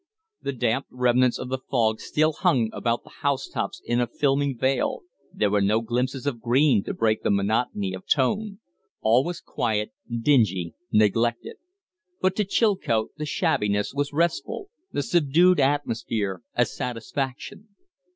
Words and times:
The 0.41 0.51
damp 0.53 0.87
remnants 0.89 1.37
of 1.37 1.49
the 1.49 1.59
fog 1.59 1.99
still 1.99 2.33
hung 2.33 2.71
about 2.73 3.03
the 3.03 3.11
house 3.21 3.47
tops 3.47 3.83
in 3.85 3.99
a 4.01 4.07
filmy 4.07 4.51
veil; 4.51 5.01
there 5.31 5.51
were 5.51 5.61
no 5.61 5.81
glimpses 5.81 6.25
of 6.25 6.41
green 6.41 6.83
to 6.85 6.93
break 6.95 7.21
the 7.21 7.29
monotony 7.29 7.93
of 7.93 8.07
tone; 8.07 8.57
all 9.01 9.23
was 9.23 9.39
quiet, 9.41 9.91
dingy, 10.09 10.73
neglected. 10.91 11.57
But 12.19 12.35
to 12.37 12.45
Chilcote 12.45 13.11
the 13.17 13.27
shabbiness 13.27 13.93
was 13.93 14.11
restful, 14.11 14.71
the 14.91 15.03
subdued 15.03 15.59
atmosphere 15.59 16.41
a 16.55 16.65
satisfaction. 16.65 17.67